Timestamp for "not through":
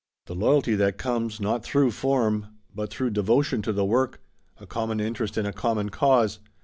1.39-1.91